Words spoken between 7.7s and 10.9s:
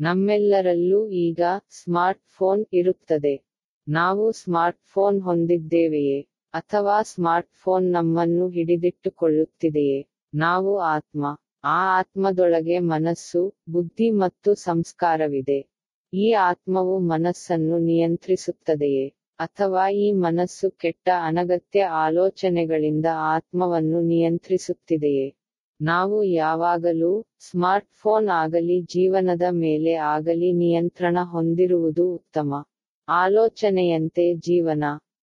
ನಮ್ಮನ್ನು ಹಿಡಿದಿಟ್ಟುಕೊಳ್ಳುತ್ತಿದೆಯೇ? ನಾವು